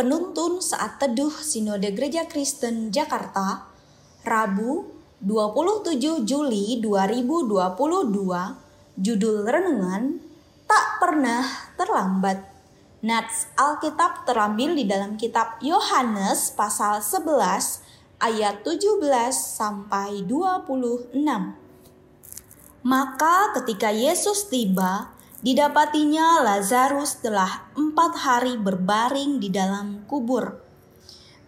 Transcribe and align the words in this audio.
penuntun 0.00 0.64
saat 0.64 0.96
teduh 0.96 1.28
Sinode 1.28 1.92
Gereja 1.92 2.24
Kristen 2.24 2.88
Jakarta, 2.88 3.68
Rabu 4.24 4.88
27 5.20 6.24
Juli 6.24 6.80
2022, 6.80 8.96
judul 8.96 9.44
renungan 9.44 10.24
Tak 10.64 11.04
Pernah 11.04 11.44
Terlambat. 11.76 12.48
Nats 13.04 13.52
Alkitab 13.60 14.24
terambil 14.24 14.72
di 14.72 14.88
dalam 14.88 15.20
kitab 15.20 15.60
Yohanes 15.60 16.48
pasal 16.56 17.04
11 17.04 17.84
ayat 18.24 18.64
17 18.64 19.04
sampai 19.36 20.24
26. 20.24 21.12
Maka 22.88 23.52
ketika 23.60 23.92
Yesus 23.92 24.48
tiba, 24.48 25.12
Didapatinya 25.40 26.44
Lazarus 26.44 27.24
telah 27.24 27.72
empat 27.72 28.12
hari 28.12 28.60
berbaring 28.60 29.40
di 29.40 29.48
dalam 29.48 30.04
kubur. 30.04 30.60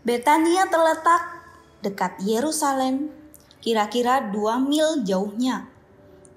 Betania 0.00 0.64
terletak 0.72 1.44
dekat 1.84 2.16
Yerusalem, 2.24 3.12
kira-kira 3.60 4.32
dua 4.32 4.56
mil 4.56 5.04
jauhnya. 5.04 5.68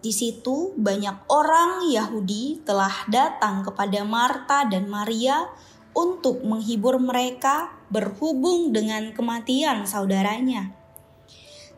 Di 0.03 0.11
situ 0.11 0.75
banyak 0.75 1.31
orang 1.31 1.87
Yahudi 1.87 2.59
telah 2.67 3.07
datang 3.07 3.63
kepada 3.63 4.03
Marta 4.03 4.67
dan 4.67 4.91
Maria 4.91 5.47
untuk 5.95 6.43
menghibur 6.43 6.99
mereka 6.99 7.71
berhubung 7.87 8.75
dengan 8.75 9.15
kematian 9.15 9.87
saudaranya. 9.87 10.75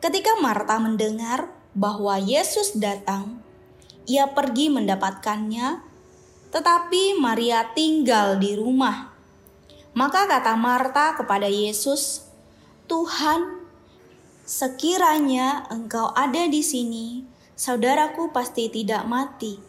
Ketika 0.02 0.42
Marta 0.42 0.82
mendengar 0.82 1.54
bahwa 1.78 2.18
Yesus 2.18 2.74
datang, 2.74 3.37
ia 4.08 4.32
pergi 4.32 4.72
mendapatkannya, 4.72 5.84
tetapi 6.48 7.20
Maria 7.20 7.68
tinggal 7.76 8.40
di 8.40 8.56
rumah. 8.56 9.12
Maka 9.92 10.24
kata 10.24 10.56
Marta 10.56 11.12
kepada 11.12 11.44
Yesus, 11.44 12.24
"Tuhan, 12.88 13.68
sekiranya 14.48 15.68
Engkau 15.68 16.08
ada 16.16 16.48
di 16.48 16.64
sini, 16.64 17.28
saudaraku 17.52 18.32
pasti 18.32 18.72
tidak 18.72 19.04
mati. 19.04 19.60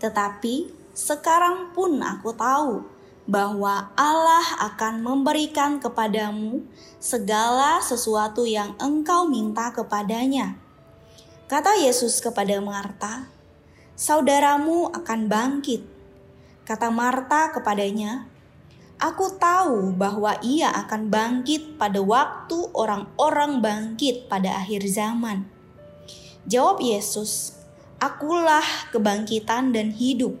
Tetapi 0.00 0.72
sekarang 0.96 1.76
pun 1.76 2.00
aku 2.00 2.32
tahu 2.32 2.88
bahwa 3.28 3.92
Allah 3.92 4.72
akan 4.72 5.04
memberikan 5.04 5.78
kepadamu 5.78 6.64
segala 6.96 7.84
sesuatu 7.84 8.48
yang 8.48 8.72
engkau 8.80 9.28
minta 9.28 9.68
kepadanya." 9.68 10.56
Kata 11.44 11.76
Yesus 11.76 12.24
kepada 12.24 12.56
Marta, 12.64 13.28
saudaramu 14.02 14.90
akan 14.90 15.30
bangkit. 15.30 15.86
Kata 16.66 16.90
Marta 16.90 17.54
kepadanya, 17.54 18.26
Aku 18.98 19.38
tahu 19.38 19.94
bahwa 19.94 20.42
ia 20.42 20.74
akan 20.74 21.06
bangkit 21.06 21.78
pada 21.78 22.02
waktu 22.02 22.66
orang-orang 22.74 23.62
bangkit 23.62 24.26
pada 24.26 24.58
akhir 24.58 24.82
zaman. 24.90 25.46
Jawab 26.50 26.82
Yesus, 26.82 27.54
Akulah 28.02 28.90
kebangkitan 28.90 29.70
dan 29.70 29.94
hidup. 29.94 30.34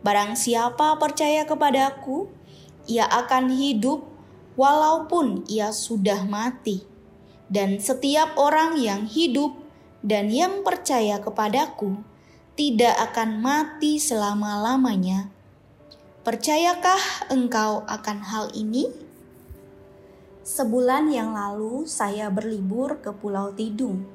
Barang 0.00 0.32
siapa 0.32 0.96
percaya 0.96 1.44
kepadaku, 1.44 2.32
ia 2.88 3.04
akan 3.04 3.52
hidup 3.52 4.00
walaupun 4.56 5.44
ia 5.44 5.76
sudah 5.76 6.24
mati. 6.24 6.80
Dan 7.52 7.80
setiap 7.84 8.40
orang 8.40 8.80
yang 8.80 9.04
hidup 9.04 9.52
dan 10.00 10.32
yang 10.32 10.64
percaya 10.64 11.20
kepadaku, 11.20 12.00
tidak 12.54 12.94
akan 13.10 13.42
mati 13.42 13.98
selama-lamanya. 13.98 15.26
Percayakah 16.22 17.26
engkau 17.34 17.82
akan 17.82 18.18
hal 18.22 18.46
ini? 18.54 18.86
Sebulan 20.46 21.10
yang 21.10 21.34
lalu 21.34 21.82
saya 21.90 22.30
berlibur 22.30 23.02
ke 23.02 23.10
Pulau 23.10 23.50
Tidung. 23.50 24.06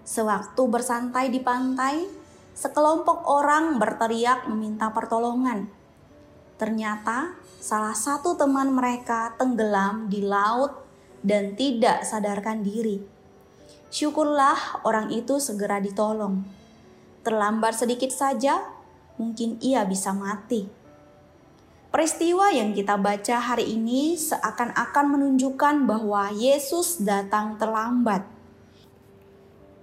Sewaktu 0.00 0.64
bersantai 0.64 1.28
di 1.28 1.44
pantai, 1.44 2.08
sekelompok 2.56 3.28
orang 3.28 3.76
berteriak 3.76 4.48
meminta 4.48 4.88
pertolongan. 4.88 5.68
Ternyata 6.56 7.36
salah 7.60 7.92
satu 7.92 8.32
teman 8.32 8.72
mereka 8.72 9.36
tenggelam 9.36 10.08
di 10.08 10.24
laut 10.24 10.72
dan 11.20 11.52
tidak 11.52 12.00
sadarkan 12.08 12.64
diri. 12.64 13.04
Syukurlah 13.92 14.80
orang 14.88 15.12
itu 15.12 15.36
segera 15.36 15.84
ditolong 15.84 16.63
terlambat 17.24 17.74
sedikit 17.74 18.12
saja, 18.12 18.60
mungkin 19.16 19.56
ia 19.64 19.82
bisa 19.88 20.12
mati. 20.12 20.68
Peristiwa 21.94 22.50
yang 22.50 22.74
kita 22.74 22.98
baca 22.98 23.38
hari 23.38 23.78
ini 23.78 24.18
seakan-akan 24.18 25.14
menunjukkan 25.14 25.86
bahwa 25.86 26.26
Yesus 26.34 26.98
datang 26.98 27.54
terlambat. 27.54 28.26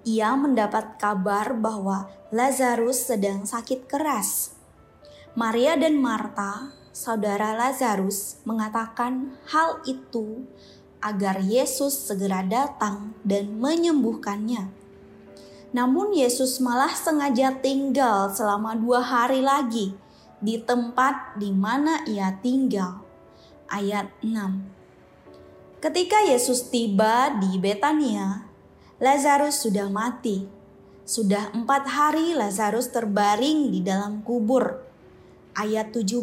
Ia 0.03 0.35
mendapat 0.35 0.99
kabar 0.99 1.55
bahwa 1.55 2.11
Lazarus 2.35 3.07
sedang 3.07 3.47
sakit 3.47 3.87
keras. 3.87 4.59
Maria 5.39 5.79
dan 5.79 6.03
Marta, 6.03 6.75
saudara 6.91 7.55
Lazarus, 7.55 8.43
mengatakan 8.43 9.39
hal 9.47 9.79
itu 9.87 10.43
agar 10.99 11.39
Yesus 11.39 11.95
segera 11.95 12.43
datang 12.43 13.15
dan 13.23 13.55
menyembuhkannya. 13.55 14.80
Namun 15.71 16.11
Yesus 16.11 16.59
malah 16.59 16.91
sengaja 16.91 17.55
tinggal 17.63 18.27
selama 18.35 18.75
dua 18.75 18.99
hari 18.99 19.39
lagi 19.39 19.95
di 20.43 20.59
tempat 20.59 21.39
di 21.39 21.55
mana 21.55 22.03
ia 22.03 22.35
tinggal. 22.43 22.99
Ayat 23.71 24.11
6 24.19 25.79
Ketika 25.79 26.27
Yesus 26.27 26.67
tiba 26.67 27.31
di 27.39 27.55
Betania, 27.55 28.43
Lazarus 28.99 29.63
sudah 29.63 29.87
mati. 29.87 30.43
Sudah 31.07 31.55
empat 31.55 31.87
hari 31.87 32.35
Lazarus 32.35 32.91
terbaring 32.91 33.71
di 33.71 33.79
dalam 33.79 34.21
kubur. 34.21 34.83
Ayat 35.55 35.95
17 35.95 36.21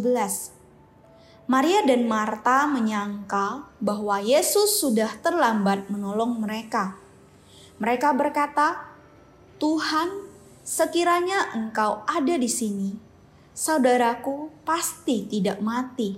Maria 1.48 1.80
dan 1.88 2.04
Marta 2.04 2.68
menyangka 2.68 3.72
bahwa 3.80 4.20
Yesus 4.20 4.76
sudah 4.76 5.08
terlambat 5.24 5.88
menolong 5.88 6.36
mereka. 6.36 7.00
Mereka 7.80 8.12
berkata, 8.12 8.87
Tuhan, 9.58 10.08
sekiranya 10.62 11.50
Engkau 11.58 12.06
ada 12.06 12.38
di 12.38 12.46
sini, 12.46 12.94
saudaraku 13.50 14.54
pasti 14.62 15.26
tidak 15.26 15.58
mati. 15.58 16.14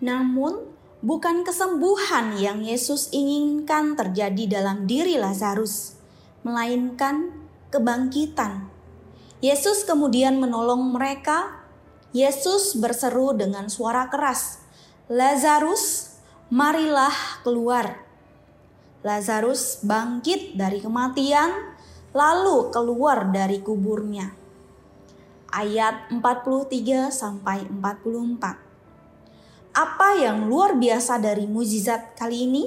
Namun, 0.00 0.56
bukan 1.04 1.44
kesembuhan 1.44 2.40
yang 2.40 2.64
Yesus 2.64 3.12
inginkan 3.12 3.92
terjadi 3.92 4.60
dalam 4.60 4.88
diri 4.88 5.20
Lazarus, 5.20 6.00
melainkan 6.40 7.28
kebangkitan. 7.68 8.72
Yesus 9.44 9.84
kemudian 9.84 10.40
menolong 10.40 10.92
mereka. 10.96 11.60
Yesus 12.10 12.74
berseru 12.74 13.38
dengan 13.38 13.70
suara 13.70 14.10
keras, 14.10 14.64
"Lazarus, 15.06 16.16
marilah 16.50 17.14
keluar." 17.46 18.02
Lazarus 19.06 19.80
bangkit 19.86 20.58
dari 20.58 20.82
kematian 20.82 21.69
lalu 22.10 22.74
keluar 22.74 23.30
dari 23.30 23.62
kuburnya. 23.62 24.34
Ayat 25.50 26.10
43 26.10 27.10
sampai 27.10 27.66
44. 27.70 28.58
Apa 29.70 30.18
yang 30.18 30.50
luar 30.50 30.74
biasa 30.74 31.22
dari 31.22 31.46
mujizat 31.46 32.18
kali 32.18 32.50
ini? 32.50 32.64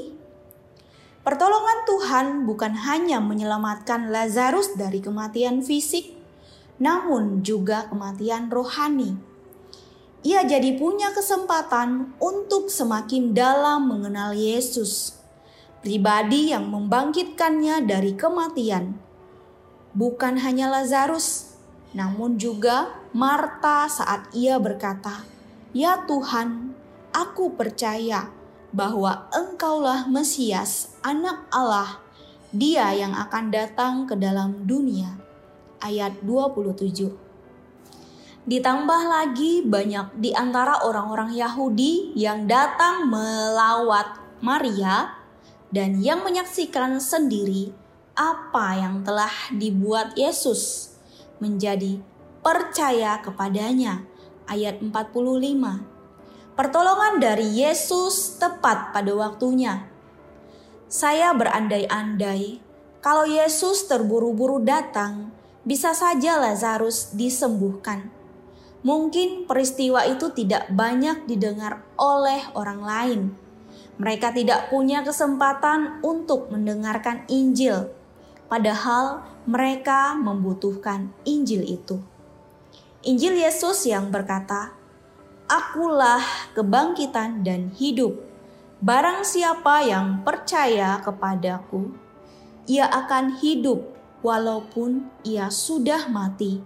Pertolongan 1.23 1.79
Tuhan 1.87 2.27
bukan 2.47 2.75
hanya 2.83 3.23
menyelamatkan 3.23 4.11
Lazarus 4.11 4.75
dari 4.75 4.99
kematian 4.99 5.63
fisik, 5.63 6.11
namun 6.79 7.43
juga 7.43 7.87
kematian 7.87 8.51
rohani. 8.51 9.15
Ia 10.23 10.47
jadi 10.47 10.79
punya 10.79 11.11
kesempatan 11.11 12.15
untuk 12.19 12.71
semakin 12.71 13.35
dalam 13.35 13.91
mengenal 13.91 14.35
Yesus, 14.35 15.19
pribadi 15.83 16.55
yang 16.55 16.71
membangkitkannya 16.71 17.87
dari 17.87 18.15
kematian 18.15 19.12
bukan 19.93 20.41
hanya 20.41 20.69
Lazarus, 20.73 21.53
namun 21.93 22.41
juga 22.41 22.89
Marta 23.13 23.85
saat 23.85 24.33
ia 24.33 24.57
berkata, 24.57 25.21
"Ya 25.71 26.01
Tuhan, 26.09 26.73
aku 27.13 27.53
percaya 27.53 28.33
bahwa 28.73 29.29
Engkaulah 29.29 30.09
Mesias, 30.09 30.97
Anak 31.05 31.45
Allah, 31.53 32.01
Dia 32.53 32.93
yang 32.93 33.13
akan 33.13 33.53
datang 33.53 33.93
ke 34.09 34.17
dalam 34.17 34.65
dunia." 34.65 35.17
Ayat 35.77 36.21
27. 36.25 37.13
Ditambah 38.43 39.01
lagi 39.07 39.63
banyak 39.63 40.19
di 40.19 40.35
antara 40.35 40.83
orang-orang 40.83 41.31
Yahudi 41.31 42.11
yang 42.17 42.43
datang 42.43 43.07
melawat 43.07 44.19
Maria 44.43 45.15
dan 45.71 46.03
yang 46.03 46.27
menyaksikan 46.27 46.99
sendiri 46.99 47.82
apa 48.13 48.77
yang 48.77 49.01
telah 49.01 49.33
dibuat 49.49 50.13
Yesus 50.13 50.93
menjadi 51.41 51.97
percaya 52.45 53.17
kepadanya. 53.25 54.05
Ayat 54.45 54.83
45. 54.83 54.93
Pertolongan 56.53 57.17
dari 57.17 57.47
Yesus 57.57 58.37
tepat 58.37 58.93
pada 58.93 59.09
waktunya. 59.17 59.89
Saya 60.85 61.33
berandai-andai 61.33 62.61
kalau 63.01 63.25
Yesus 63.25 63.89
terburu-buru 63.89 64.61
datang, 64.61 65.33
bisa 65.65 65.91
saja 65.97 66.37
Lazarus 66.37 67.11
disembuhkan. 67.17 68.13
Mungkin 68.83 69.43
peristiwa 69.43 70.05
itu 70.05 70.31
tidak 70.31 70.69
banyak 70.69 71.27
didengar 71.27 71.81
oleh 71.99 72.45
orang 72.53 72.81
lain. 72.83 73.21
Mereka 73.99 74.35
tidak 74.35 74.69
punya 74.71 75.01
kesempatan 75.01 76.03
untuk 76.03 76.51
mendengarkan 76.51 77.27
Injil, 77.31 77.91
padahal 78.53 79.25
mereka 79.49 80.13
membutuhkan 80.13 81.09
Injil 81.25 81.65
itu. 81.65 81.97
Injil 83.01 83.41
Yesus 83.41 83.89
yang 83.89 84.13
berkata, 84.13 84.77
Akulah 85.49 86.21
kebangkitan 86.53 87.41
dan 87.41 87.73
hidup. 87.73 88.13
Barang 88.77 89.25
siapa 89.25 89.81
yang 89.81 90.21
percaya 90.21 91.01
kepadaku, 91.01 91.97
ia 92.69 92.85
akan 92.85 93.41
hidup 93.41 93.89
walaupun 94.21 95.09
ia 95.25 95.49
sudah 95.49 96.05
mati. 96.13 96.61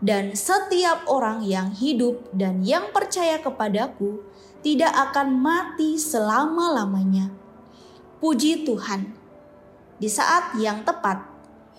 Dan 0.00 0.36
setiap 0.36 1.08
orang 1.08 1.44
yang 1.44 1.72
hidup 1.72 2.20
dan 2.36 2.64
yang 2.64 2.92
percaya 2.92 3.40
kepadaku 3.40 4.24
tidak 4.60 4.92
akan 4.92 5.40
mati 5.40 5.96
selama-lamanya. 5.96 7.32
Puji 8.20 8.68
Tuhan. 8.68 9.12
Di 10.00 10.08
saat 10.08 10.56
yang 10.56 10.80
tepat, 10.80 11.29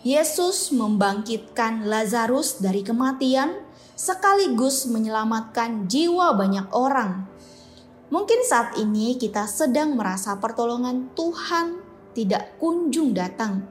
Yesus 0.01 0.73
membangkitkan 0.73 1.85
Lazarus 1.85 2.57
dari 2.57 2.81
kematian 2.81 3.53
sekaligus 3.93 4.89
menyelamatkan 4.89 5.85
jiwa 5.85 6.33
banyak 6.33 6.73
orang. 6.73 7.29
Mungkin 8.09 8.41
saat 8.41 8.81
ini 8.81 9.13
kita 9.21 9.45
sedang 9.45 9.93
merasa 9.93 10.41
pertolongan 10.41 11.13
Tuhan 11.13 11.85
tidak 12.17 12.57
kunjung 12.57 13.13
datang, 13.13 13.61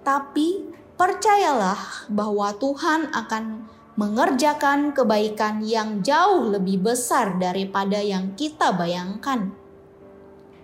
tapi 0.00 0.64
percayalah 0.96 2.08
bahwa 2.08 2.56
Tuhan 2.56 3.12
akan 3.12 3.68
mengerjakan 4.00 4.96
kebaikan 4.96 5.60
yang 5.60 6.00
jauh 6.00 6.56
lebih 6.56 6.88
besar 6.88 7.36
daripada 7.36 8.00
yang 8.00 8.32
kita 8.32 8.72
bayangkan. 8.72 9.52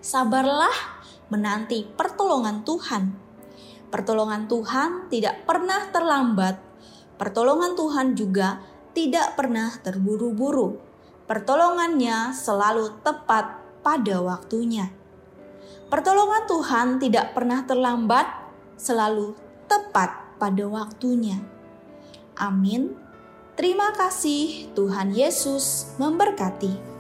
Sabarlah 0.01 1.05
menanti 1.29 1.85
pertolongan 1.85 2.65
Tuhan. 2.65 3.22
Pertolongan 3.93 4.49
Tuhan 4.49 5.13
tidak 5.13 5.45
pernah 5.45 5.93
terlambat. 5.93 6.57
Pertolongan 7.21 7.77
Tuhan 7.77 8.17
juga 8.17 8.65
tidak 8.97 9.37
pernah 9.37 9.69
terburu-buru. 9.85 10.81
Pertolongannya 11.29 12.33
selalu 12.33 13.05
tepat 13.05 13.61
pada 13.85 14.17
waktunya. 14.25 14.89
Pertolongan 15.93 16.49
Tuhan 16.49 16.89
tidak 17.05 17.37
pernah 17.37 17.69
terlambat, 17.69 18.25
selalu 18.81 19.37
tepat 19.69 20.41
pada 20.41 20.65
waktunya. 20.73 21.37
Amin. 22.41 22.97
Terima 23.53 23.93
kasih, 23.93 24.73
Tuhan 24.73 25.13
Yesus 25.13 25.93
memberkati. 26.01 26.92